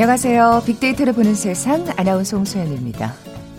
[0.00, 0.62] 안녕하세요.
[0.64, 3.12] 빅데이터를 보는 세상 아나운서 홍소연입니다.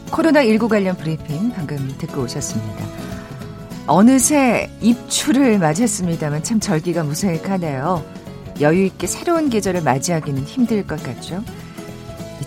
[0.08, 2.84] 코로나19 관련 브리핑 방금 듣고 오셨습니다.
[3.86, 8.04] 어느새 입추를 맞이했습니다만 참 절기가 무색하네요.
[8.60, 11.44] 여유 있게 새로운 계절을 맞이하기는 힘들 것 같죠.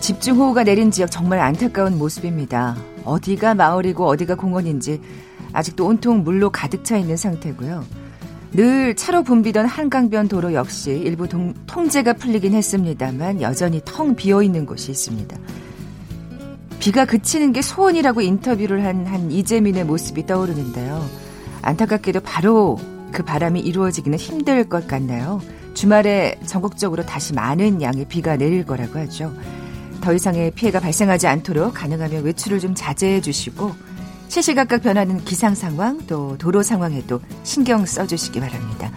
[0.01, 2.75] 집중호우가 내린 지역 정말 안타까운 모습입니다.
[3.05, 4.99] 어디가 마을이고 어디가 공원인지
[5.53, 7.85] 아직도 온통 물로 가득 차 있는 상태고요.
[8.53, 14.65] 늘 차로 붐비던 한강변 도로 역시 일부 동, 통제가 풀리긴 했습니다만 여전히 텅 비어 있는
[14.65, 15.37] 곳이 있습니다.
[16.79, 21.03] 비가 그치는 게 소원이라고 인터뷰를 한, 한 이재민의 모습이 떠오르는데요.
[21.61, 22.77] 안타깝게도 바로
[23.11, 25.41] 그 바람이 이루어지기는 힘들 것 같나요?
[25.73, 29.33] 주말에 전국적으로 다시 많은 양의 비가 내릴 거라고 하죠.
[30.01, 33.73] 더 이상의 피해가 발생하지 않도록 가능하면 외출을 좀 자제해 주시고
[34.27, 38.91] 시시각각 변하는 기상 상황 또 도로 상황에도 신경 써주시기 바랍니다.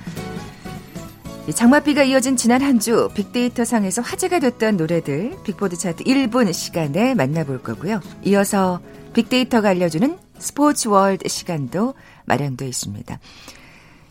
[1.54, 7.62] 장맛비가 이어진 지난 한 주 빅데이터 상에서 화제가 됐던 노래들 빅보드 차트 1분 시간에 만나볼
[7.62, 8.00] 거고요.
[8.24, 8.80] 이어서
[9.14, 11.94] 빅데이터가 알려주는 스포츠 월드 시간도
[12.26, 13.18] 마련되어 있습니다.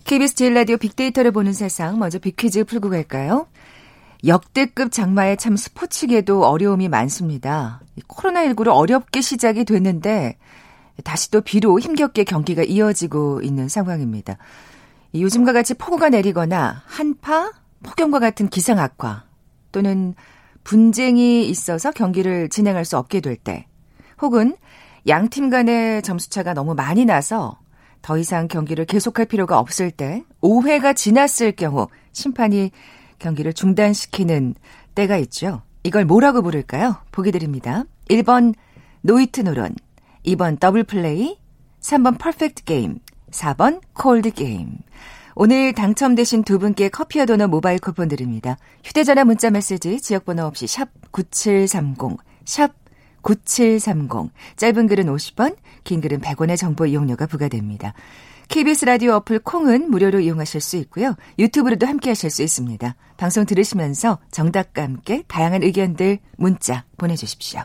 [0.03, 3.47] KBS 제일 라디오 빅데이터를 보는 세상 먼저 빅퀴즈 풀고 갈까요?
[4.25, 7.81] 역대급 장마에 참 스포츠계도 어려움이 많습니다.
[8.07, 10.37] 코로나19로 어렵게 시작이 됐는데
[11.03, 14.37] 다시 또 비로 힘겹게 경기가 이어지고 있는 상황입니다.
[15.15, 17.51] 요즘과 같이 폭우가 내리거나 한파,
[17.83, 19.23] 폭염과 같은 기상 악화
[19.71, 20.15] 또는
[20.63, 23.67] 분쟁이 있어서 경기를 진행할 수 없게 될 때,
[24.21, 24.55] 혹은
[25.07, 27.59] 양 팀 간의 점수차가 너무 많이 나서
[28.01, 32.71] 더 이상 경기를 계속할 필요가 없을 때, 5회가 지났을 경우 심판이
[33.19, 34.55] 경기를 중단시키는
[34.95, 35.61] 때가 있죠.
[35.83, 36.97] 이걸 뭐라고 부를까요?
[37.11, 37.85] 보기 드립니다.
[38.09, 38.53] 1번
[39.01, 39.73] 노히트 노런,
[40.27, 41.37] 2번 더블 플레이,
[41.79, 42.99] 3번 퍼펙트 게임,
[43.31, 44.77] 4번 콜드 게임.
[45.35, 48.57] 오늘 당첨되신 두 분께 커피와 도넛 모바일 쿠폰 드립니다.
[48.83, 52.73] 휴대전화 문자 메시지 지역번호 없이 샵 9730, 샵
[53.21, 54.31] 9730.
[54.57, 57.93] 짧은 글은 50원, 긴 글은 100원의 정보 이용료가 부과됩니다.
[58.49, 61.15] KBS 라디오 어플 콩은 무료로 이용하실 수 있고요.
[61.37, 62.95] 유튜브로도 함께 하실 수 있습니다.
[63.17, 67.63] 방송 들으시면서 정답과 함께 다양한 의견들 문자 보내주십시오.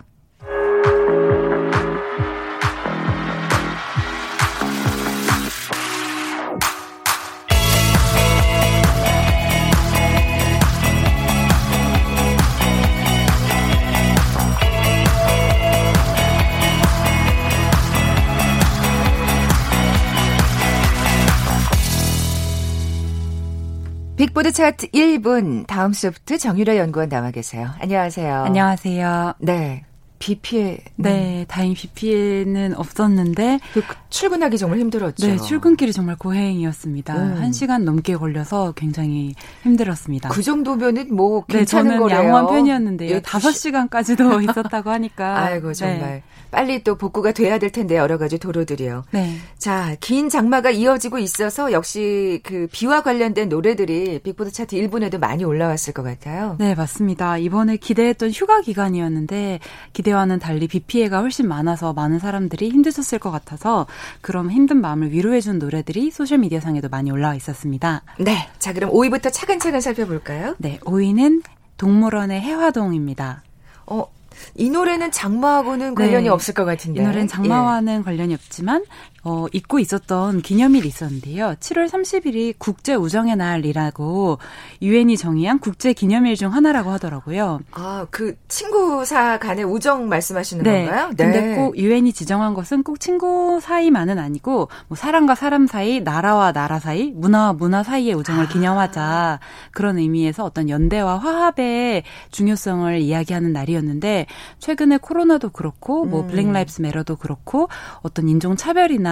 [24.23, 27.71] 빅보드 차트 1분 다음 소프트 정유라 연구원 나와 계세요.
[27.81, 28.45] 안녕하세요.
[28.45, 29.35] 안녕하세요.
[29.41, 29.85] 네.
[30.23, 30.79] 비 피해.
[30.95, 35.27] 네, 다행히 비 피해는 없었는데 그 출근하기 정말 힘들었죠.
[35.27, 37.17] 네, 출근길이 정말 고행이었습니다.
[37.17, 37.41] 음.
[37.43, 39.35] 1시간 넘게 걸려서 굉장히
[39.65, 40.29] 힘들었습니다.
[40.29, 42.19] 그 정도면은 뭐 괜찮은 네, 저는 거래요.
[42.21, 43.21] 양호한 편이었는데요.
[43.21, 45.39] 5시간까지도 있었다고 하니까.
[45.41, 45.75] 아이고 네.
[45.75, 46.23] 정말 네.
[46.53, 49.05] 빨리 또 복구가 돼야 될 텐데 여러 가지 도로들이요.
[49.11, 49.39] 네.
[49.59, 55.95] 자, 긴 장마가 이어지고 있어서 역시 그 비와 관련된 노래들이 빅보드 차트 1분에도 많이 올라왔을
[55.95, 56.57] 것 같아요.
[56.61, 57.39] 네, 맞습니다.
[57.39, 59.59] 이번에 기대했던 휴가 기간이었는데
[59.95, 63.87] 기대 와는 달리 비 피해가 훨씬 많아서 많은 사람들이 힘드셨을 것 같아서
[64.21, 68.03] 그럼 힘든 마음을 위로해준 노래들이 소셜미디어 상에도 많이 올라와 있었습니다.
[68.19, 68.49] 네.
[68.59, 70.55] 자, 그럼 5위부터 차근차근 살펴볼까요?
[70.59, 71.43] 네, 5위는
[71.77, 73.43] 동물원의 해화동입니다.
[73.87, 74.07] 어,
[74.55, 76.29] 이 노래는 장마하고는 관련이 네.
[76.29, 77.01] 없을 것 같은데.
[77.01, 78.03] 이 노래는 장마와는 예.
[78.03, 78.85] 관련이 없지만
[79.25, 81.55] 어, 잊고 있었던 기념일이 있었는데요.
[81.61, 84.39] 7월 30일이 국제 우정의 날이라고
[84.81, 87.61] 유엔이 정의한 국제 기념일 중 하나라고 하더라고요.
[87.71, 90.87] 아, 그 친구 사 간의 우정 말씀하시는 네.
[90.87, 91.11] 건가요?
[91.17, 91.25] 네.
[91.25, 96.81] 근데 꼭 유엔이 지정한 것은 꼭 친구 사이만은 아니고 뭐 사람과 사람 사이, 나라와 나라
[96.81, 98.49] 사이, 문화와 문화 사이의 우정을 아.
[98.49, 99.39] 기념하자
[99.71, 102.03] 그런 의미에서 어떤 연대와 화합의
[102.33, 104.27] 중요성을 이야기하는 날이었는데
[104.59, 106.27] 최근에 코로나도 그렇고 뭐 음.
[106.27, 107.69] Black Lives Matter도 그렇고
[108.01, 109.12] 어떤 인종 차별이나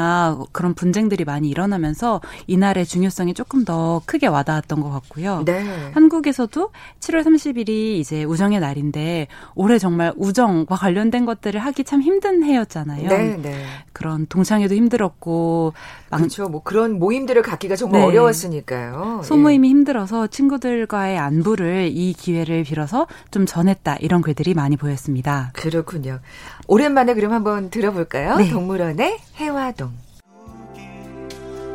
[0.53, 5.43] 그런 분쟁들이 많이 일어나면서 이날의 중요성이 조금 더 크게 와닿았던 것 같고요.
[5.45, 5.91] 네.
[5.93, 6.71] 한국에서도
[7.01, 7.69] 7월 30일이
[7.99, 13.09] 이제 우정의 날인데 올해 정말 우정과 관련된 것들을 하기 참 힘든 해였잖아요.
[13.09, 13.65] 네, 네.
[14.01, 15.75] 그런 동창회도 힘들었고
[16.09, 16.49] 그렇죠.
[16.49, 18.07] 뭐 그런 모임들을 갖기가 정말 네.
[18.07, 19.21] 어려웠으니까요.
[19.23, 19.71] 소모임이 예.
[19.71, 25.51] 힘들어서 친구들과의 안부를 이 기회를 빌어서 좀 전했다 이런 글들이 많이 보였습니다.
[25.53, 26.21] 그렇군요.
[26.67, 28.37] 오랜만에 그럼 한번 들어볼까요?
[28.37, 28.49] 네.
[28.49, 29.91] 동물원의 해화동.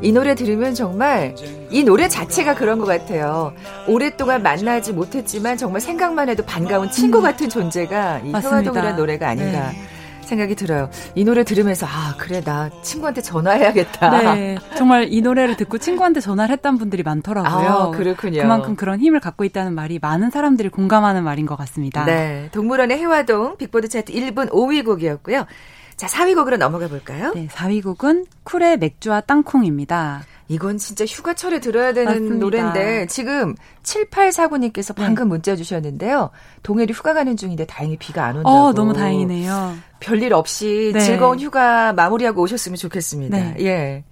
[0.08, 1.36] 이 노래 들으면 정말
[1.70, 3.52] 이 노래 자체가 그런 것 같아요.
[3.90, 8.50] 오랫동안 만나지 못했지만 정말 생각만 해도 반가운 친구 같은 존재가 이 맞습니다.
[8.50, 9.78] 효화동이라는 노래가 아닌가 네.
[10.22, 10.90] 생각이 들어요.
[11.14, 14.34] 이 노래 들으면서 아 그래 나 친구한테 전화해야겠다.
[14.36, 17.68] 네, 정말 이 노래를 듣고 친구한테 전화를 했던 분들이 많더라고요.
[17.68, 18.44] 아, 그렇군요.
[18.44, 22.06] 그만큼 그런 힘을 갖고 있다는 말이 많은 사람들이 공감하는 말인 것 같습니다.
[22.06, 25.46] 네, 동물원의 해화동 빅보드 차트 1분 5위 곡이었고요.
[25.98, 27.34] 자, 4위 곡으로 넘어가 볼까요?
[27.36, 30.24] 네, 4위 곡은 쿨의 맥주와 땅콩입니다.
[30.48, 32.34] 이건 진짜 휴가철에 들어야 되는 맞습니다.
[32.34, 32.40] 네.
[32.40, 36.30] 노래인데 지금 7849님께서 방금 문자 주셨는데요.
[36.64, 38.56] 동해리 휴가 가는 중인데 다행히 비가 안 온다고.
[38.56, 39.76] 어, 너무 다행이네요.
[40.00, 41.02] 별일 없이 네.
[41.02, 43.38] 즐거운 휴가 마무리하고 오셨으면 좋겠습니다.
[43.38, 43.56] 네.
[43.60, 44.04] 예.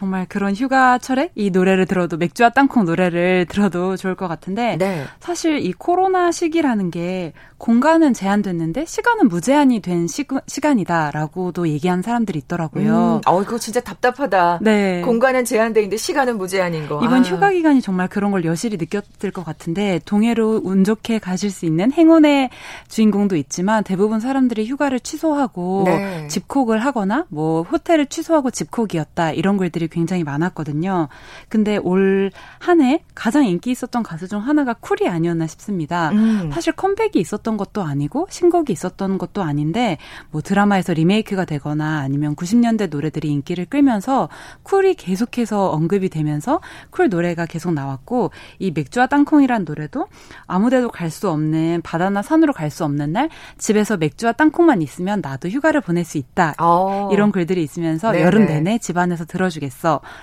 [0.00, 5.04] 정말 그런 휴가철에 이 노래를 들어도 맥주와 땅콩 노래를 들어도 좋을 것 같은데 네.
[5.20, 13.20] 사실 이 코로나 시기라는 게 공간은 제한됐는데 시간은 무제한이 된 시, 시간이다라고도 얘기한 사람들이 있더라고요.
[13.26, 14.60] 음, 어, 이거 진짜 답답하다.
[14.62, 15.02] 네.
[15.02, 17.02] 공간은 제한돼 있는데 시간은 무제한인 거.
[17.04, 17.22] 이번 아.
[17.22, 21.92] 휴가 기간이 정말 그런 걸 여실히 느꼈을 것 같은데 동해로 운 좋게 가실 수 있는
[21.92, 22.48] 행운의
[22.88, 26.26] 주인공도 있지만 대부분 사람들이 휴가를 취소하고 네.
[26.28, 31.08] 집콕을 하거나 뭐 호텔을 취소하고 집콕이었다 이런 글들이 굉장히 많았거든요.
[31.48, 36.10] 근데 올 한 해 가장 인기 있었던 가수 중 하나가 쿨이 아니었나 싶습니다.
[36.10, 36.50] 음.
[36.52, 39.98] 사실 컴백이 있었던 것도 아니고 신곡이 있었던 것도 아닌데
[40.30, 44.28] 뭐 드라마에서 리메이크가 되거나 아니면 90년대 노래들이 인기를 끌면서
[44.62, 46.60] 쿨이 계속해서 언급이 되면서
[46.90, 50.06] 쿨 노래가 계속 나왔고 이 맥주와 땅콩이란 노래도
[50.46, 53.28] 아무데도 갈 수 없는 바다나 산으로 갈 수 없는 날
[53.58, 56.54] 집에서 맥주와 땅콩만 있으면 나도 휴가를 보낼 수 있다.
[56.60, 57.08] 어.
[57.12, 58.24] 이런 글들이 있으면서 네네.
[58.24, 59.79] 여름 내내 집안에서 들어주겠어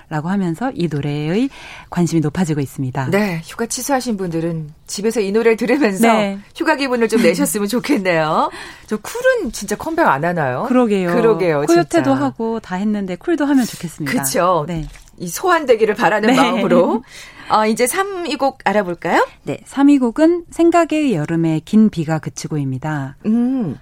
[0.09, 1.49] 라고 하면서 이 노래의
[1.89, 3.09] 관심이 높아지고 있습니다.
[3.11, 6.39] 네, 휴가 취소하신 분들은 집에서 이 노래를 들으면서 네.
[6.55, 8.51] 휴가 기분을 좀 내셨으면 좋겠네요.
[8.87, 10.65] 저 쿨은 진짜 컴백 안 하나요?
[10.67, 11.13] 그러게요.
[11.13, 11.61] 그러게요.
[11.67, 12.13] 코요테도 진짜.
[12.13, 14.23] 하고 다 했는데 쿨도 하면 좋겠습니다.
[14.23, 14.65] 그쵸.
[14.67, 14.87] 네.
[15.17, 16.35] 이 소환되기를 바라는 네.
[16.35, 17.03] 마음으로.
[17.49, 19.25] 어, 이제 3위 곡 알아볼까요?
[19.43, 19.59] 네.
[19.65, 23.15] 3위 곡은 생각의 여름에 긴 비가 그치고입니다.
[23.25, 23.77] 음,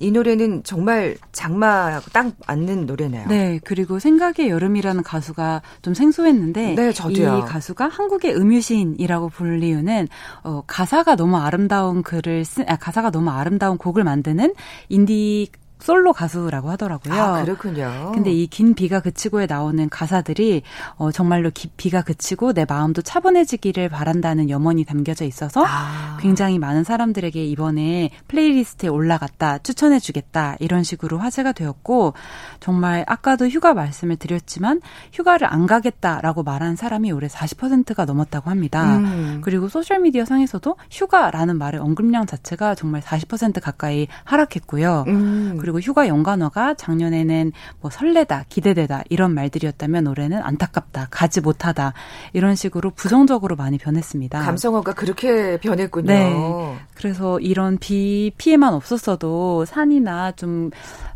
[0.00, 3.26] 이 노래는 정말 장마하고 딱 맞는 노래네요.
[3.28, 7.38] 네, 그리고 생각의 여름이라는 가수가 좀 생소했는데 네, 저도요.
[7.38, 9.30] 이 가수가 한국의 음유시인이라고
[9.62, 10.08] 이유는
[10.44, 14.54] 어, 가사가 너무 아름다운 글을 쓴 아, 가사가 너무 아름다운 곡을 만드는
[14.88, 17.14] 인디 솔로 가수라고 하더라고요.
[17.14, 18.12] 아, 그렇군요.
[18.14, 20.62] 근데 이 긴 비가 그치고에 나오는 가사들이
[20.96, 26.16] 어, 정말로 기, 비가 그치고 내 마음도 차분해지기를 바란다는 염원이 담겨져 있어서 아.
[26.20, 32.14] 굉장히 많은 사람들에게 이번에 playlist에 올라갔다, 추천해주겠다, 이런 식으로 화제가 되었고,
[32.58, 34.80] 정말 아까도 휴가 말씀을 드렸지만,
[35.12, 38.96] 휴가를 안 가겠다라고 말한 사람이 올해 40%가 넘었다고 합니다.
[38.98, 39.40] 음.
[39.44, 45.04] 그리고 소셜 미디어 상에서도 휴가라는 말의 언급량 자체가 정말 40% 가까이 하락했고요.
[45.06, 45.56] 음.
[45.68, 51.92] 그리고 휴가 연관어가 작년에는 뭐 설레다, 기대되다 이런 말들이었다면 올해는 안타깝다, 가지 못하다
[52.32, 54.40] 이런 식으로 부정적으로 많이 변했습니다.
[54.40, 56.06] 감성어가 그렇게 변했군요.
[56.06, 56.78] 네.
[56.94, 60.70] 그래서 이런 비 피해만 없었어도 산이나 좀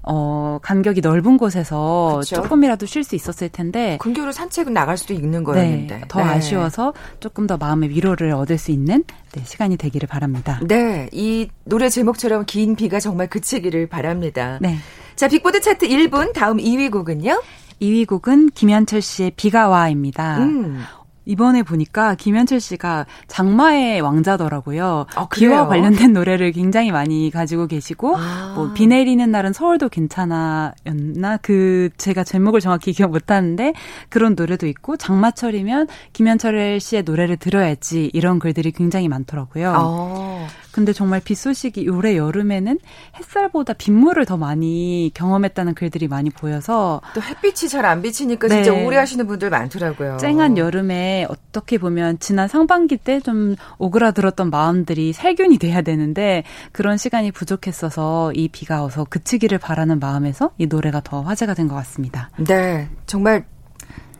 [0.04, 2.36] 어, 간격이 넓은 곳에서 그쵸.
[2.36, 6.02] 조금이라도 쉴 수 있었을 텐데 근교로 산책은 나갈 수도 있는 네, 거였는데.
[6.08, 6.24] 더 네.
[6.28, 10.60] 아쉬워서 조금 더 마음의 위로를 얻을 수 있는 네, 시간이 되기를 바랍니다.
[10.66, 14.58] 네, 이 노래 제목처럼 긴 비가 정말 그치기를 바랍니다.
[14.60, 14.76] 네.
[15.14, 17.40] 자, 빅보드 차트 1분 다음 2위 곡은요?
[17.80, 20.38] 2위 곡은 김현철 씨의 비가 와입니다.
[20.38, 20.82] 음.
[21.24, 25.06] 이번에 보니까 김현철 씨가 장마의 왕자더라고요.
[25.14, 25.28] 아?
[25.28, 28.52] 비와 관련된 노래를 굉장히 많이 가지고 계시고 아.
[28.56, 33.72] 뭐비 내리는 날은 서울도 괜찮아였나 그 제가 제목을 정확히 기억 못 하는데
[34.08, 39.74] 그런 노래도 있고 장마철이면 김현철 씨의 노래를 들어야지 이런 글들이 굉장히 많더라고요.
[39.76, 40.46] 어.
[40.72, 42.78] 근데 정말 비 소식이 올해 여름에는
[43.18, 48.62] 햇살보다 빗물을 더 많이 경험했다는 글들이 많이 보여서 또 햇빛이 잘 안 비치니까 네.
[48.62, 50.16] 진짜 우려하시는 분들 많더라고요.
[50.18, 57.30] 쨍한 여름에 어떻게 보면 지난 상반기 때 좀 오그라들었던 마음들이 살균이 돼야 되는데 그런 시간이
[57.32, 62.30] 부족했어서 이 비가 어서 그치기를 바라는 마음에서 이 노래가 더 화제가 된 것 같습니다.
[62.38, 63.44] 네, 정말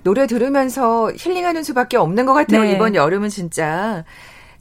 [0.05, 2.63] 노래 들으면서 힐링하는 수밖에 없는 것 같아요.
[2.63, 2.73] 네.
[2.73, 4.05] 이번 여름은 진짜.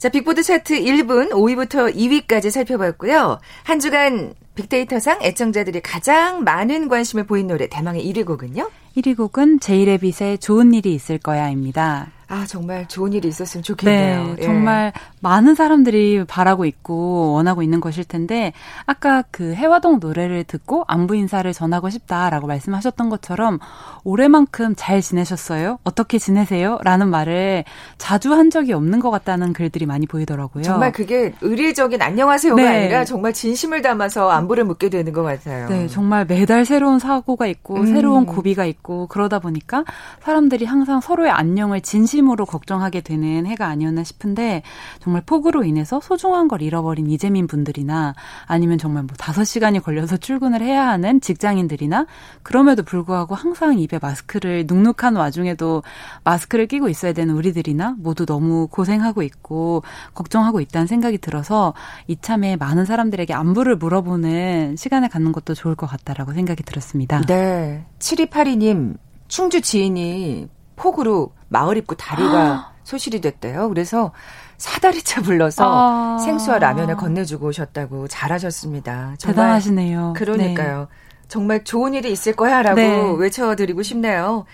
[0.02, 3.38] 자, 빅보드 차트 1분 5위부터 2위까지 살펴봤고요.
[3.62, 8.68] 한 주간 빅데이터상 애청자들이 가장 많은 관심을 보인 노래 대망의 1위 곡은요?
[8.96, 12.10] 1위 곡은 제이레빗의 좋은 일이 있을 거야입니다.
[12.32, 14.24] 아, 정말 좋은 일이 있었으면 좋겠네요.
[14.24, 14.42] 네, 예.
[14.42, 18.54] 정말 많은 사람들이 바라고 있고 원하고 있는 것일 텐데
[18.86, 23.58] 아까 그 해화동 노래를 듣고 안부 인사를 전하고 싶다라고 말씀하셨던 것처럼
[24.04, 25.78] 올해만큼 잘 지내셨어요?
[25.84, 26.78] 어떻게 지내세요?
[26.84, 27.64] 라는 말을
[27.98, 30.62] 자주 한 적이 없는 것 같다는 글들이 많이 보이더라고요.
[30.62, 32.84] 정말 그게 의례적인 안녕하세요가 네.
[32.84, 35.68] 아니라 정말 진심을 담아서 안부를 묻게 되는 것 같아요.
[35.68, 37.86] 네, 정말 매달 새로운 사고가 있고 음.
[37.86, 39.84] 새로운 고비가 있고 그러다 보니까
[40.22, 44.62] 사람들이 항상 서로의 안녕을 진심 진심으로 걱정하게 되는 해가 아니었나 싶은데
[45.00, 48.14] 정말 폭우로 인해서 소중한 걸 잃어버린 이재민 분들이나
[48.46, 52.06] 아니면 정말 뭐 다섯 시간이 걸려서 출근을 해야 하는 직장인들이나
[52.42, 55.82] 그럼에도 불구하고 항상 입에 마스크를 눅눅한 와중에도
[56.24, 59.82] 마스크를 끼고 있어야 되는 우리들이나 모두 너무 고생하고 있고
[60.14, 61.74] 걱정하고 있다는 생각이 들어서
[62.06, 67.20] 이참에 많은 사람들에게 안부를 물어보는 시간을 갖는 것도 좋을 것 같다라고 생각이 들었습니다.
[67.22, 67.84] 네.
[67.98, 68.96] 7282님,
[69.28, 73.68] 충주 지인이 폭우로 마을 입구 다리가 소실이 됐대요.
[73.68, 74.12] 그래서
[74.56, 79.16] 사다리차 불러서 아~ 생수와 라면을 건네주고 오셨다고 잘하셨습니다.
[79.20, 80.14] 대단하시네요.
[80.16, 80.78] 그러니까요.
[80.78, 80.86] 네.
[81.28, 83.14] 정말 좋은 일이 있을 거야라고 네.
[83.18, 84.44] 외쳐드리고 싶네요.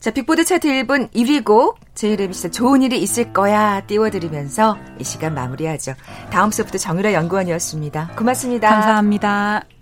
[0.00, 5.34] 자, 빅보드 차트 1분 1위 곡 제이레미 씨의 좋은 일이 있을 거야 띄워드리면서 이 시간
[5.34, 5.94] 마무리하죠.
[6.30, 8.12] 다음 수부터 정유라 연구원이었습니다.
[8.16, 8.70] 고맙습니다.
[8.70, 9.77] 감사합니다.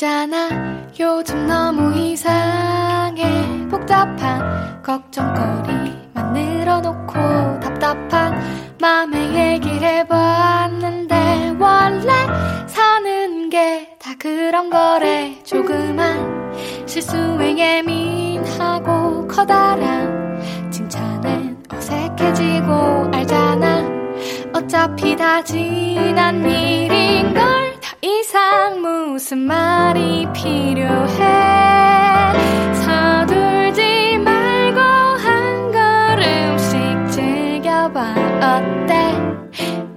[0.00, 0.48] 있잖아.
[0.98, 3.22] 요즘 너무 이상해.
[3.68, 7.12] 복잡한 걱정거리만 늘어놓고
[7.60, 8.40] 답답한
[8.80, 12.12] 맘에 얘기를 해봤는데 원래
[12.66, 15.38] 사는 게 다 그런 거래.
[15.44, 20.40] 조그만 실수에 예민하고 커다란
[20.70, 23.84] 칭찬엔 어색해지고 알잖아.
[24.54, 27.69] 어차피 다 지난 일인걸
[28.02, 31.18] 이상 무슨 말이 필요해?
[32.72, 38.14] 서둘지 말고 한 걸음씩 즐겨봐.
[38.40, 39.12] 어때?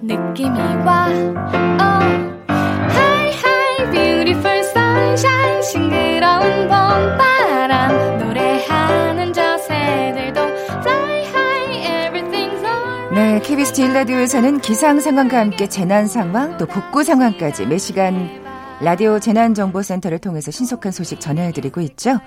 [0.02, 1.08] 느낌이 와.
[1.80, 2.04] oh.
[2.50, 6.13] Hi hi beautiful sunshine 싱그
[13.74, 18.30] KBS 제일 라디오에서는 기상 상황과 함께 재난 상황 또 복구 상황까지 매 시간
[18.82, 22.20] 라디오 재난 정보센터를 통해서 신속한 소식 전해드리고 있죠.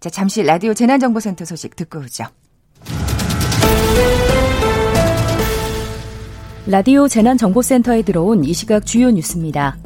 [0.00, 2.24] 자, 잠시 라디오 재난 정보센터 소식 듣고 오죠.
[6.66, 9.76] 라디오 재난 정보센터에 들어온 이 시각 주요 뉴스입니다.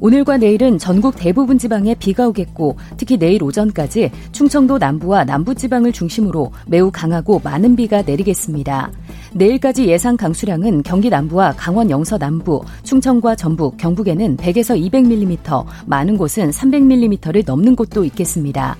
[0.00, 6.52] 오늘과 내일은 전국 대부분 지방에 비가 오겠고 특히 내일 오전까지 충청도 남부와 남부 지방을 중심으로
[6.66, 8.90] 매우 강하고 많은 비가 내리겠습니다.
[9.32, 16.50] 내일까지 예상 강수량은 경기 남부와 강원 영서 남부, 충청과 전북, 경북에는 100에서 200mm, 많은 곳은
[16.50, 18.76] 300mm를 넘는 곳도 있겠습니다.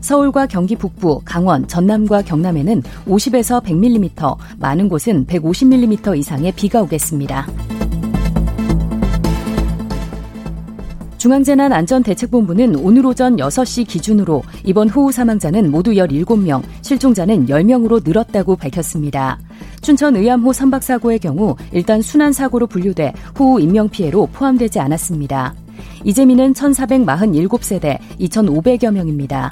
[0.00, 7.46] 서울과 경기 북부, 강원, 전남과 경남에는 50에서 100mm, 많은 곳은 150mm 이상의 비가 오겠습니다.
[11.24, 19.38] 중앙재난안전대책본부는 오늘 오전 6시 기준으로 이번 호우 사망자는 모두 17명, 실종자는 10명으로 늘었다고 밝혔습니다.
[19.80, 25.54] 춘천 의암호 선박사고의 경우 일단 순환사고로 분류돼 호우 인명피해로 포함되지 않았습니다.
[26.04, 29.50] 이재민은 1,447세대 2,500여 명입니다.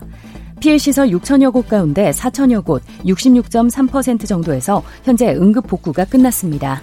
[0.60, 6.82] 피해 시설 6천여 곳 가운데 4천여 곳, 66.3% 정도에서 현재 응급 복구가 끝났습니다.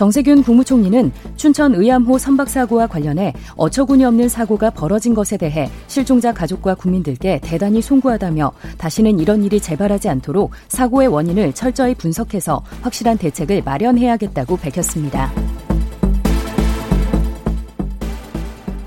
[0.00, 6.74] 정세균 국무총리는 춘천 의암호 선박 사고와 관련해 어처구니 없는 사고가 벌어진 것에 대해 실종자 가족과
[6.74, 14.56] 국민들께 대단히 송구하다며 다시는 이런 일이 재발하지 않도록 사고의 원인을 철저히 분석해서 확실한 대책을 마련해야겠다고
[14.56, 15.30] 밝혔습니다.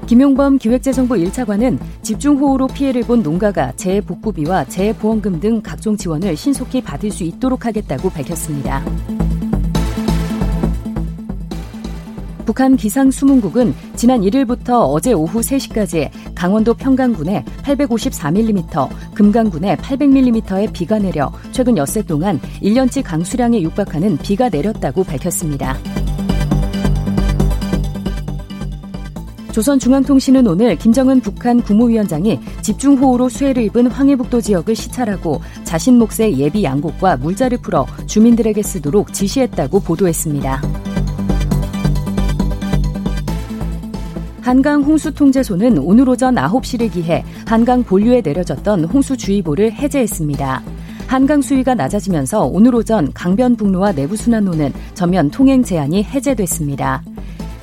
[0.08, 7.24] 김용범 기획재정부 1차관은 집중호우로 피해를 본 농가가 재해복구비와 재해보험금 등 각종 지원을 신속히 받을 수
[7.24, 8.84] 있도록 하겠다고 밝혔습니다.
[12.46, 21.78] 북한 기상수문국은 지난 1일부터 어제 오후 3시까지 강원도 평강군에 854mm, 금강군에 800mm의 비가 내려 최근
[21.78, 25.78] 엿새 동안 1년치 강수량에 육박하는 비가 내렸다고 밝혔습니다.
[29.54, 37.18] 조선중앙통신은 오늘 김정은 북한 국무위원장이 집중호우로 수해를 입은 황해북도 지역을 시찰하고 자신 몫의 예비 양곡과
[37.18, 40.83] 물자를 풀어 주민들에게 쓰도록 지시했다고 보도했습니다.
[44.44, 50.62] 한강 홍수통제소는 오늘 오전 9시를 기해 한강 본류에 내려졌던 홍수주의보를 해제했습니다.
[51.08, 57.04] 한강 수위가 낮아지면서 오늘 오전 강변북로와 내부순환로는 전면 통행 제한이 해제됐습니다.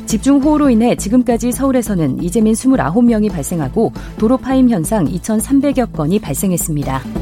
[0.07, 7.20] 집중호우로 인해 지금까지 서울에서는 이재민 29명이 발생하고 도로 파임 현상 2,300여 건이 발생했습니다.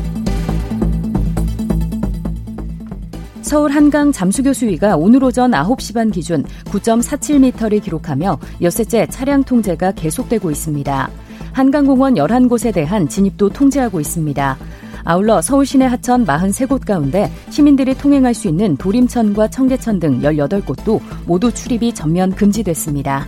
[3.48, 10.50] 서울 한강 잠수교 수위가 오늘 오전 9시 반 기준 9.47m를 기록하며 여섯째 차량 통제가 계속되고
[10.50, 11.10] 있습니다.
[11.54, 14.58] 한강공원 11곳에 대한 진입도 통제하고 있습니다.
[15.04, 21.50] 아울러 서울 시내 하천 43곳 가운데 시민들이 통행할 수 있는 도림천과 청계천 등 18곳도 모두
[21.50, 23.26] 출입이 전면 금지됐습니다.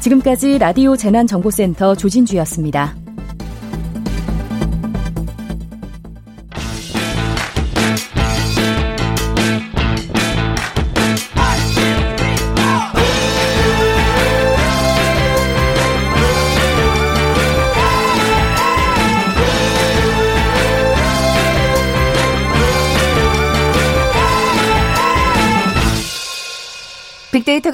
[0.00, 3.03] 지금까지 라디오 재난정보센터 조진주였습니다.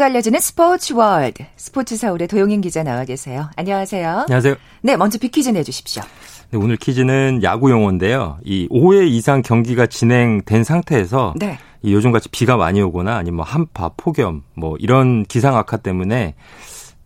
[0.00, 1.44] 이터가 알려주는 스포츠 월드.
[1.56, 3.50] 스포츠 서울의 도용인 기자 나와 계세요.
[3.56, 4.20] 안녕하세요.
[4.20, 4.56] 안녕하세요.
[4.80, 6.02] 네, 먼저 빅퀴즈 내주십시오.
[6.50, 8.38] 네, 오늘 퀴즈는 야구 용어인데요.
[8.42, 11.58] 이 5회 이상 경기가 진행된 상태에서 네.
[11.82, 16.34] 이 요즘같이 비가 많이 오거나 아니면 뭐 한파, 폭염 뭐 이런 기상 악화 때문에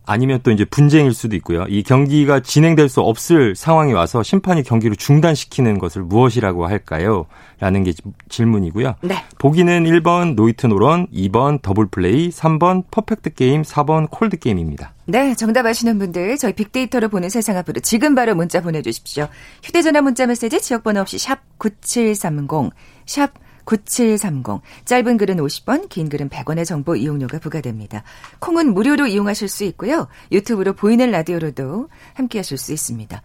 [0.05, 1.65] 아니면 또 이제 분쟁일 수도 있고요.
[1.67, 7.25] 이 경기가 진행될 수 없을 상황이 와서 심판이 경기를 중단시키는 것을 무엇이라고 할까요?
[7.59, 7.93] 라는 게
[8.29, 8.95] 질문이고요.
[9.01, 9.15] 네.
[9.37, 14.93] 보기는 1번 노히트 노런, 2번 더블 플레이, 3번 퍼펙트 게임, 4번 콜드 게임입니다.
[15.05, 19.27] 네, 정답 아시는 분들 저희 빅데이터로 보는 세상 앞으로 지금 바로 문자 보내 주십시오.
[19.63, 22.71] 휴대 전화 문자 메시지 지역 번호 없이 샵 9730,
[23.05, 23.31] 샵
[23.65, 24.61] 9730.
[24.85, 28.03] 짧은 글은 50원, 긴 글은 100원의 정보 이용료가 부과됩니다.
[28.39, 30.07] 콩은 무료로 이용하실 수 있고요.
[30.31, 33.21] 유튜브로 보이는 라디오로도 함께 하실 수 있습니다.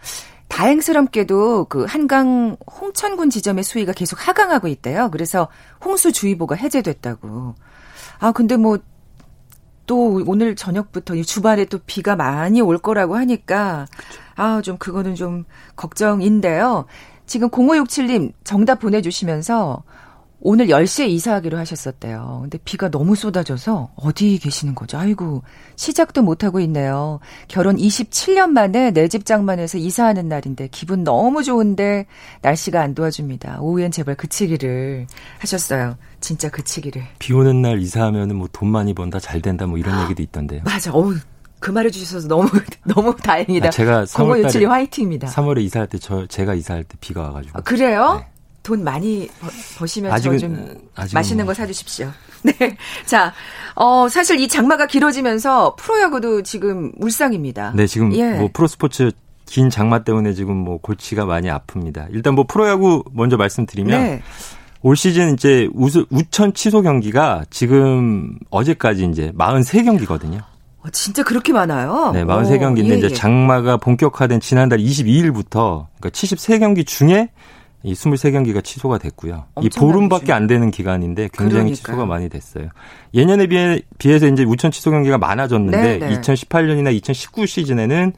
[0.49, 5.11] 다행스럽게도 그 한강 홍천군 지점의 수위가 계속 하강하고 있대요.
[5.11, 5.49] 그래서
[5.85, 7.55] 홍수주의보가 해제됐다고.
[8.19, 8.79] 아, 근데 뭐,
[9.87, 13.87] 또 오늘 저녁부터 이 주말에 또 비가 많이 올 거라고 하니까,
[14.37, 15.45] 아, 좀 그거는 좀
[15.77, 16.87] 걱정인데요.
[17.27, 19.85] 지금 0567님 정답 보내주시면서
[20.43, 22.39] 오늘 10시에 이사하기로 하셨었대요.
[22.43, 24.97] 근데 비가 너무 쏟아져서 어디 계시는 거죠?
[24.97, 25.43] 아이고,
[25.77, 27.21] 시작도 못하고 있네요.
[27.49, 32.07] 결혼 27년 만에 내 집 장만해서 이사하는 날인데 기분 너무 좋은데
[32.43, 33.59] 날씨가 안 도와줍니다.
[33.61, 35.07] 오후엔 제발 그치기를
[35.41, 35.97] 하셨어요.
[36.21, 37.03] 진짜 그치기를.
[37.19, 40.63] 비 오는 날 이사하면은 뭐돈 많이 번다, 잘 된다 뭐 이런 얘기도 있던데요.
[40.65, 40.91] 맞아.
[40.93, 41.17] 어우,
[41.59, 42.49] 그 말해 주셔서 너무
[42.87, 43.67] 너무 다행이다.
[43.67, 45.29] 아, 제가 3월 6 7이 화이팅입니다.
[45.29, 47.59] 3월에 이사할 때 저 제가 이사할 때 비가 와가지고.
[47.59, 48.21] 아, 그래요?
[48.21, 48.27] 네.
[48.71, 49.29] 돈 많이
[49.77, 51.51] 버, 시면서 아직은, 좀 아직은 맛있는 뭐.
[51.51, 52.09] 거 사주십시오.
[52.43, 52.77] 네.
[53.05, 53.33] 자,
[53.75, 57.73] 어, 사실 이 장마가 길어지면서 프로야구도 지금 울상입니다.
[57.75, 58.35] 네, 지금 예.
[58.35, 59.11] 뭐 프로스포츠
[59.47, 62.07] 긴 장마 때문에 지금 뭐 골치가 많이 아픕니다.
[62.13, 64.23] 일단 뭐 프로야구 먼저 말씀드리면 네.
[64.83, 70.43] 올 시즌 이제 우수, 우천 취소 경기가 지금 어제까지 이제 43경기거든요.
[70.83, 72.13] 어, 진짜 그렇게 많아요?
[72.15, 73.15] 네, 오, 43경기인데 예, 이제 예.
[73.15, 77.31] 장마가 본격화된 지난달 22일부터 그러니까 73경기 중에
[77.83, 79.45] 이 23경기가 취소가 됐고요.
[79.63, 81.75] 이 보름밖에 중- 안 되는 기간인데 굉장히 그러니까요.
[81.75, 82.69] 취소가 많이 됐어요.
[83.15, 86.21] 예년에 비해, 비해서 이제 우천 취소 경기가 많아졌는데 네, 네.
[86.21, 88.13] 2018년이나 2019 시즌에는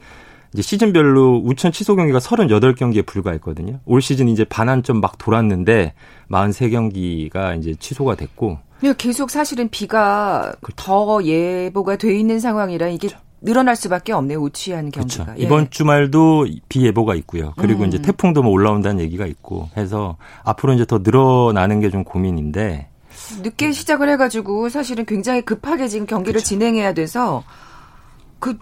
[0.53, 3.79] 이제 시즌별로 우천 취소 경기가 38경기에 불과했거든요.
[3.85, 5.93] 올 시즌 이제 반환점 막 돌았는데
[6.29, 10.75] 43경기가 이제 취소가 됐고 예, 계속 사실은 비가 그렇죠.
[10.75, 13.09] 더 예보가 돼 있는 상황이라 이게
[13.43, 14.39] 늘어날 수밖에 없네요.
[14.39, 15.25] 우치한 그렇죠.
[15.25, 15.37] 경기가.
[15.39, 15.43] 예.
[15.45, 17.53] 이번 주말도 비 예보가 있고요.
[17.57, 17.89] 그리고 음.
[17.89, 22.89] 이제 태풍도 뭐 올라온다는 얘기가 있고 해서 앞으로 이제 더 늘어나는 게 좀 고민인데
[23.43, 26.47] 늦게 시작을 해가지고 사실은 굉장히 급하게 지금 경기를 그렇죠.
[26.47, 27.43] 진행해야 돼서
[28.39, 28.57] 그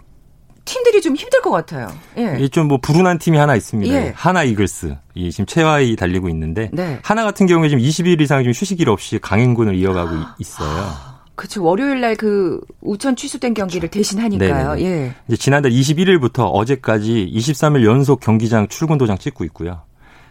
[0.64, 1.88] 팀들이 좀 힘들 것 같아요.
[2.18, 2.34] 예.
[2.36, 3.92] 이게 좀뭐 불운한 팀이 하나 있습니다.
[3.94, 4.12] 예.
[4.14, 4.96] 하나 이글스.
[5.14, 6.98] 이 지금 최하위 달리고 있는데 네.
[7.02, 11.11] 하나 같은 경우에 지금 20일 이상 좀 휴식일 없이 강행군을 이어가고 이- 있어요.
[11.34, 11.62] 그쵸.
[11.64, 14.74] 월요일 날 그 우천 취소된 경기를 대신 하니까요.
[14.74, 14.84] 네네네.
[14.84, 15.14] 예.
[15.28, 19.80] 이제 지난달 21일부터 어제까지 23일 연속 경기장 출근 도장 찍고 있고요.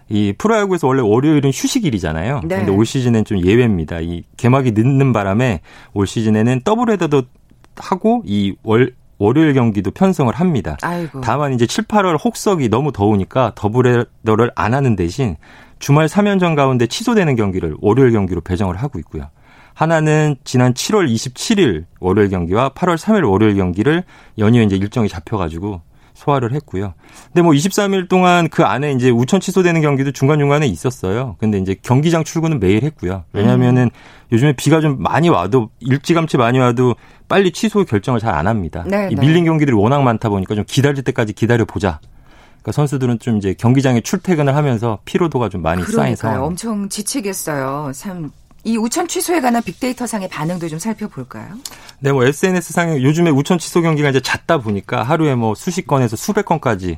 [0.09, 2.41] 이 프로야구에서 원래 월요일은 휴식일이잖아요.
[2.43, 2.57] 네.
[2.57, 3.99] 근데 올 시즌엔 좀 예외입니다.
[4.01, 5.61] 이 개막이 늦는 바람에
[5.93, 7.23] 올 시즌에는 더블 헤더도
[7.77, 10.77] 하고 이 월 월요일 경기도 편성을 합니다.
[10.81, 11.21] 아이고.
[11.21, 15.35] 다만 이제 7, 8월 혹서기 너무 더우니까 더블 헤더를 안 하는 대신
[15.77, 19.29] 주말 3연전 가운데 취소되는 경기를 월요일 경기로 배정을 하고 있고요.
[19.73, 24.03] 하나는 지난 7월 27일 월요일 경기와 8월 3일 월요일 경기를
[24.37, 25.81] 연이어 이제 일정이 잡혀가지고
[26.13, 26.93] 소화를 했고요.
[27.27, 31.35] 근데 뭐 23일 동안 그 안에 이제 우천 취소되는 경기도 중간중간에 있었어요.
[31.39, 33.23] 근데 이제 경기장 출근은 매일 했고요.
[33.33, 33.89] 왜냐면은
[34.31, 36.95] 요즘에 비가 좀 많이 와도 일찌감치 많이 와도
[37.27, 38.83] 빨리 취소 결정을 잘 안 합니다.
[38.85, 39.21] 네, 이 네.
[39.21, 41.99] 밀린 경기들이 워낙 많다 보니까 좀 기다릴 때까지 기다려 보자.
[42.61, 46.15] 그러니까 선수들은 좀 이제 경기장에 출퇴근을 하면서 피로도가 좀 많이 쌓인 그러니까요.
[46.15, 46.43] 상황.
[46.43, 47.91] 엄청 지치겠어요.
[47.95, 48.31] 참
[48.63, 51.55] 이 우천 취소에 관한 빅데이터 상의 반응도 좀 살펴볼까요?
[51.99, 56.15] 네, 뭐 SNS 상에 요즘에 우천 취소 경기가 이제 잦다 보니까 하루에 뭐 수십 건에서
[56.15, 56.97] 수백 건까지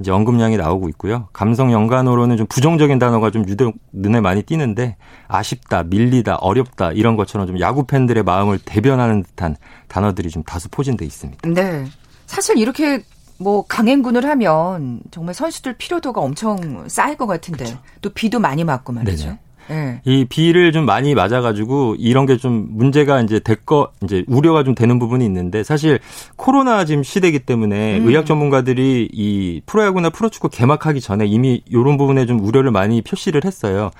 [0.00, 1.28] 이제 언급량이 나오고 있고요.
[1.32, 4.96] 감성 연관어로는 좀 부정적인 단어가 좀 유독 눈에 많이 띄는데
[5.28, 9.56] 아쉽다, 밀리다, 어렵다 이런 것처럼 좀 야구 팬들의 마음을 대변하는 듯한
[9.88, 11.48] 단어들이 좀 다수 포진돼 있습니다.
[11.50, 11.86] 네.
[12.26, 13.04] 사실 이렇게
[13.38, 17.78] 뭐 강행군을 하면 정말 선수들 피로도가 엄청 쌓일 것 같은데 그쵸.
[18.00, 19.24] 또 비도 많이 맞고 말이죠.
[19.26, 19.38] 네네.
[19.68, 20.00] 네.
[20.04, 24.98] 이 비를 좀 많이 맞아가지고 이런 게 좀 문제가 이제 될거 이제 우려가 좀 되는
[24.98, 26.00] 부분이 있는데 사실
[26.36, 28.08] 코로나 지금 시대이기 때문에 음.
[28.08, 33.90] 의학 전문가들이 이 프로야구나 프로축구 개막하기 전에 이미 이런 부분에 좀 우려를 많이 표시를 했어요.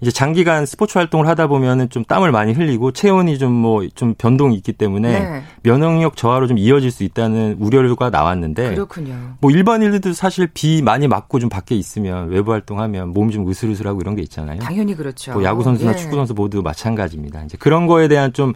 [0.00, 4.54] 이제 장기간 스포츠 활동을 하다 보면은 좀 땀을 많이 흘리고 체온이 좀 뭐 좀 변동이
[4.56, 5.42] 있기 때문에 네.
[5.62, 9.14] 면역력 저하로 좀 이어질 수 있다는 우려가 나왔는데 그렇군요.
[9.40, 14.16] 뭐 일반인들도 사실 비 많이 맞고 좀 밖에 있으면 외부 활동하면 몸이 좀 으슬으슬하고 이런
[14.16, 14.60] 게 있잖아요.
[14.60, 15.32] 당연히 그렇죠.
[15.32, 15.96] 뭐 야구 선수나 예.
[15.96, 17.44] 축구 선수 모두 마찬가지입니다.
[17.44, 18.54] 이제 그런 거에 대한 좀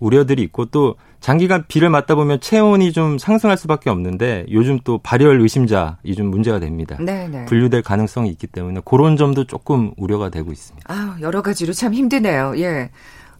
[0.00, 5.40] 우려들이 있고 또 장기간 비를 맞다 보면 체온이 좀 상승할 수밖에 없는데 요즘 또 발열
[5.40, 6.96] 의심자 이좀 문제가 됩니다.
[7.00, 7.44] 네, 네.
[7.46, 10.86] 분류될 가능성이 있기 때문에 그런 점도 조금 우려가 되고 있습니다.
[10.88, 12.52] 아, 여러 가지로 참 힘드네요.
[12.58, 12.90] 예.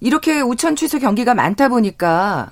[0.00, 2.50] 이렇게 우천 취소 경기가 많다 보니까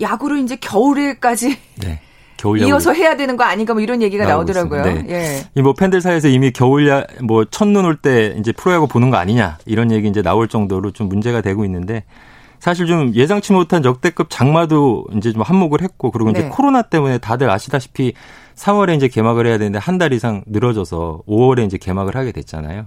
[0.00, 2.00] 야구를 이제 겨울에까지 네.
[2.38, 4.80] 겨울 이어서 해야 되는 거 아닌가 뭐 이런 얘기가 나오더라고요.
[4.86, 5.14] 있습니다.
[5.14, 5.44] 예.
[5.54, 9.58] 이뭐 팬들 사이에서 이미 겨울 야 뭐 첫눈 올 때 이제 프로야구 보는 거 아니냐
[9.66, 12.04] 이런 얘기 이제 나올 정도로 좀 문제가 되고 있는데
[12.60, 16.48] 사실 좀 예상치 못한 역대급 장마도 이제 좀 한몫을 했고 그리고 이제 네.
[16.50, 18.12] 코로나 때문에 다들 아시다시피
[18.54, 22.86] 3월에 이제 개막을 해야 되는데 한 달 이상 늘어져서 5월에 이제 개막을 하게 됐잖아요.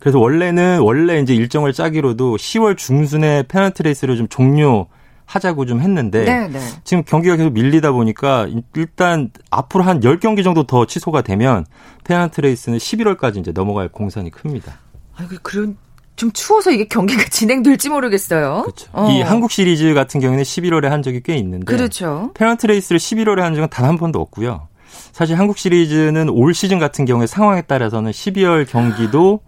[0.00, 4.86] 그래서 원래는 원래 이제 일정을 짜기로도 10월 중순에 페널티 레이스를 좀 종료
[5.24, 6.60] 하자고 좀 했는데 네, 네.
[6.84, 11.64] 지금 경기가 계속 밀리다 보니까 일단 앞으로 한 10경기 정도 더 취소가 되면
[12.04, 14.78] 페넌트 레이스는 11월까지 이제 넘어갈 공산이 큽니다.
[15.16, 15.76] 아이고, 그런
[16.16, 18.62] 좀 추워서 이게 경기가 진행될지 모르겠어요.
[18.62, 18.88] 그렇죠.
[18.92, 19.10] 어.
[19.10, 22.30] 이 한국 시리즈 같은 경우에는 11월에 한 적이 꽤 있는데 그렇죠.
[22.34, 24.68] 페넌트 레이스를 11월에 한 적은 단 한 번도 없고요.
[25.12, 29.40] 사실 한국 시리즈는 올 시즌 같은 경우에 상황에 따라서는 12월 경기도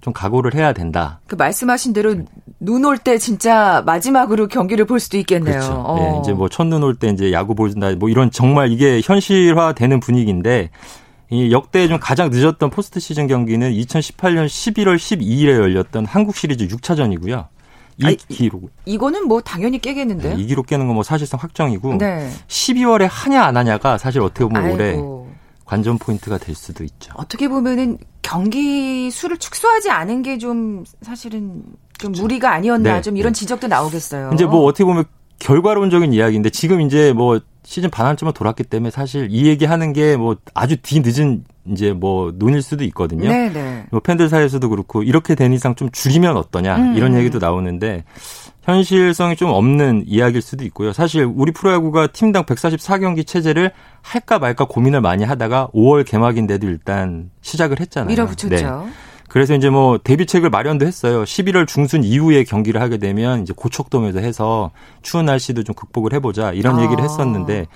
[0.00, 1.20] 좀 각오를 해야 된다.
[1.26, 2.14] 그 말씀하신 대로
[2.60, 5.54] 눈 올 때 진짜 마지막으로 경기를 볼 수도 있겠네요.
[5.60, 5.72] 그렇죠.
[5.86, 5.98] 어.
[6.16, 7.90] 예, 이제 뭐 첫눈 올 때 이제 야구 보신다.
[7.96, 10.70] 뭐 이런 정말 이게 현실화되는 분위기인데
[11.30, 17.46] 이 역대 좀 가장 늦었던 포스트 시즌 경기는 2018년 11월 12일에 열렸던 한국 시리즈 6차전이고요.
[17.98, 20.36] 이 아이, 기록 이거는 뭐 당연히 깨겠는데요.
[20.36, 22.28] 네, 이 기록 깨는 건 뭐 사실상 확정이고 네.
[22.48, 25.32] 12월에 하냐 안 하냐가 사실 어떻게 보면 올해 아이고.
[25.64, 27.12] 관전 포인트가 될 수도 있죠.
[27.16, 31.62] 어떻게 보면은 경기 수를 축소하지 않은 게 좀 사실은
[31.98, 33.38] 좀 무리가 아니었나 네, 좀 이런 네.
[33.38, 34.30] 지적도 나오겠어요.
[34.34, 35.04] 이제 뭐 어떻게 보면
[35.38, 40.76] 결과론적인 이야기인데 지금 이제 뭐 시즌 반환점을 돌았기 때문에 사실 이 얘기하는 게 뭐 아주
[40.76, 43.28] 뒤늦은 이제 뭐 논일 수도 있거든요.
[43.28, 43.86] 네네.
[43.90, 46.96] 뭐 팬들 사이에서도 그렇고 이렇게 된 이상 좀 줄이면 어떠냐 음.
[46.96, 48.04] 이런 얘기도 나오는데
[48.62, 50.92] 현실성이 좀 없는 이야기일 수도 있고요.
[50.92, 53.72] 사실 우리 프로야구가 팀당 144경기 체제를
[54.02, 58.08] 할까 말까 고민을 많이 하다가 5월 개막인데도 일단 시작을 했잖아요.
[58.08, 58.56] 밀어붙였죠.
[58.56, 58.92] 네.
[59.34, 61.24] 그래서 이제 뭐 대비책을 마련도 했어요.
[61.24, 64.70] 11월 중순 이후에 경기를 하게 되면 이제 고척돔에서 해서
[65.02, 66.84] 추운 날씨도 좀 극복을 해보자 이런 아.
[66.84, 67.66] 얘기를 했었는데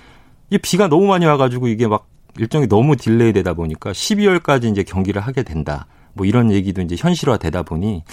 [0.51, 5.21] 이 비가 너무 많이 와가지고 이게 막 일정이 너무 delay 되다 보니까 12월까지 이제 경기를
[5.21, 5.87] 하게 된다.
[6.13, 8.05] 뭐 이런 얘기도 이제 현실화 되다 보니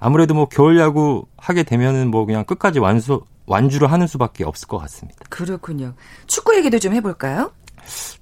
[0.00, 4.78] 아무래도 뭐 겨울 야구 하게 되면은 뭐 그냥 끝까지 완수 완주를 하는 수밖에 없을 것
[4.78, 5.20] 같습니다.
[5.28, 5.94] 그렇군요.
[6.26, 7.52] 축구 얘기도 좀 해볼까요?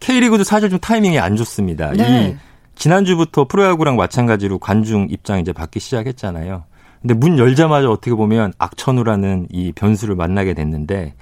[0.00, 1.92] K리그도 사실 좀 타이밍이 안 좋습니다.
[1.92, 2.36] 네.
[2.78, 6.62] 이 지난주부터 프로야구랑 마찬가지로 관중 입장 이제 받기 시작했잖아요.
[7.02, 11.14] 근데 문 열자마자 어떻게 보면 악천후라는 이 변수를 만나게 됐는데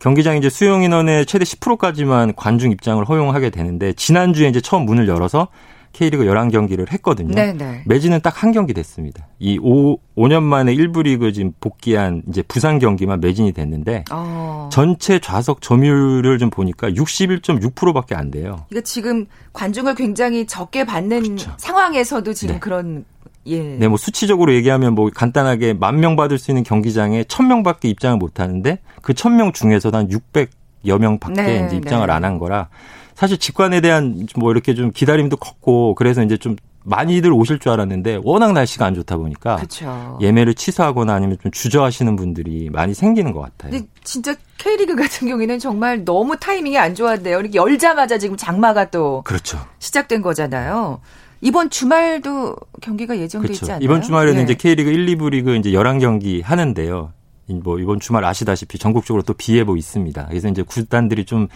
[0.00, 5.48] 경기장 이제 수용 인원의 최대 10%까지만 관중 입장을 허용하게 되는데 지난주에 이제 처음 문을 열어서
[5.92, 7.34] K리그 11경기를 했거든요.
[7.34, 7.82] 네네.
[7.86, 9.26] 매진은 딱 한 경기 됐습니다.
[9.38, 14.68] 이 5, 5년 만에 1부 리그 지금 복귀한 이제 부산 경기만 매진이 됐는데 어.
[14.72, 18.64] 전체 좌석 점유율을 좀 보니까 61.6%밖에 안 돼요.
[18.68, 21.52] 그러니까 지금 관중을 굉장히 적게 받는 그렇죠.
[21.58, 22.60] 상황에서도 지금 네.
[22.60, 23.04] 그런
[23.46, 23.60] 예.
[23.60, 28.38] 네, 뭐 수치적으로 얘기하면 뭐 간단하게 만 명 받을 수 있는 경기장에 1000명밖에 입장을 못
[28.40, 32.12] 하는데 그 1000명 중에서도 한 600여 명밖에 네, 이제 입장을 네.
[32.12, 32.68] 안한 거라
[33.14, 38.20] 사실 직관에 대한 뭐 이렇게 좀 기다림도 컸고 그래서 이제 좀 많이들 오실 줄 알았는데
[38.24, 40.18] 워낙 날씨가 안 좋다 보니까 그렇죠.
[40.20, 43.70] 예매를 취소하거나 아니면 좀 주저하시는 분들이 많이 생기는 것 같아요.
[43.70, 47.38] 근데 진짜 K리그 같은 경우에는 정말 너무 타이밍이 안 좋았네요.
[47.38, 49.58] 이렇게 열자마자 지금 장마가 또 그렇죠.
[49.78, 51.00] 시작된 거잖아요.
[51.40, 53.64] 이번 주말도 경기가 예정돼 그렇죠.
[53.64, 53.84] 있지 않나요?
[53.84, 54.42] 이번 주말에는 예.
[54.44, 57.12] 이제 K리그 1, 2부 리그 이제 11경기 하는데요.
[57.48, 60.26] 이뭐 이번 주말 아시다시피 전국적으로 또 비 예보 있습니다.
[60.28, 61.48] 그래서 이제 구단들이 좀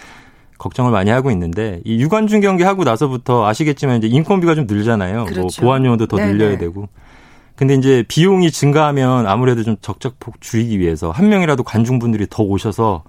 [0.58, 5.26] 걱정을 많이 하고 있는데 이 유관중 경기 하고 나서부터 아시겠지만 이제 인건비가 좀 늘잖아요.
[5.26, 5.62] 그렇죠.
[5.62, 6.32] 뭐 보안 요원도 더 네네.
[6.32, 6.88] 늘려야 되고.
[7.56, 13.02] 근데 이제 비용이 증가하면 아무래도 좀 적적폭 줄이기 위해서 한 명이라도 관중분들이 더 오셔서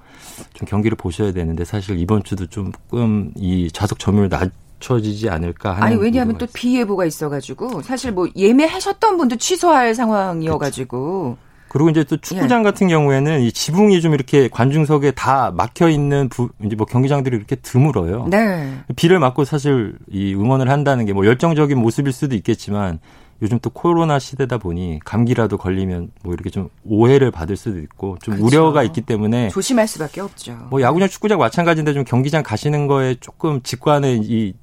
[0.53, 5.95] 좀 경기를 보셔야 되는데 사실 이번 주도 조금 이 좌석 점유율 낮춰지지 않을까 하는 아니
[5.97, 11.46] 왜냐하면 또 비예보가 있어가지고 사실 뭐 예매하셨던 분도 취소할 상황이어가지고 그
[11.77, 16.49] 리고 이제 또 축구장 같은 경우에는 이 지붕이 좀 이렇게 관중석에 다 막혀 있는 부,
[16.63, 18.27] 이제 뭐 경기장들이 이렇게 드물어요.
[18.29, 18.77] 네.
[18.95, 22.99] 비를 맞고 사실 이 응원을 한다는 게 뭐 열정적인 모습일 수도 있겠지만
[23.41, 28.35] 요즘 또 코로나 시대다 보니 감기라도 걸리면 뭐 이렇게 좀 오해를 받을 수도 있고 좀
[28.35, 28.45] 그렇죠.
[28.47, 30.57] 우려가 있기 때문에 조심할 수밖에 없죠.
[30.71, 34.53] 뭐 야구장, 축구장 마찬가지인데 좀 경기장 가시는 거에 조금 직관에 이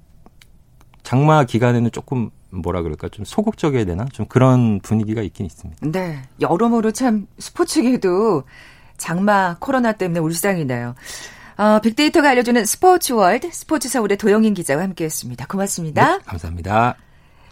[1.02, 2.30] 장마 기간에는 조금
[2.62, 5.86] 뭐라 그럴까 좀 소극적이어야 되나 좀 그런 분위기가 있긴 있습니다.
[5.90, 6.22] 네.
[6.40, 8.44] 여러모로 참 스포츠계도
[8.96, 10.94] 장마 코로나 때문에 울상이네요.
[11.56, 15.46] 어, 빅데이터가 알려주는 스포츠 월드 스포츠 서울의 도영인 기자와 함께했습니다.
[15.46, 16.18] 고맙습니다.
[16.18, 16.96] 네, 감사합니다.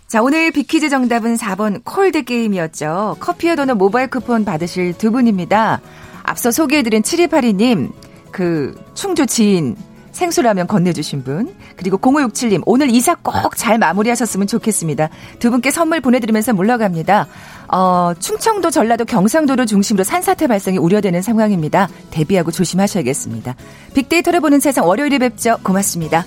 [0.08, 3.16] 자, 오늘 빅퀴즈 정답은 4번 콜드 게임이었죠.
[3.20, 5.80] 커피와 도넛 모바일 쿠폰 받으실 두 분입니다.
[6.22, 7.92] 앞서 소개해드린 7282님,
[8.30, 9.76] 그 충주 지인
[10.12, 15.08] 생수라면 건네주신 분, 그리고 0567님, 오늘 이사 꼭 잘 마무리하셨으면 좋겠습니다.
[15.38, 17.26] 두 분께 선물 보내드리면서 물러갑니다.
[17.68, 21.88] 어, 충청도, 전라도, 경상도를 중심으로 산사태 발생이 우려되는 상황입니다.
[22.10, 23.56] 대비하고 조심하셔야겠습니다.
[23.94, 25.58] 빅데이터를 보는 세상 월요일에 뵙죠.
[25.62, 26.24] 고맙습니다.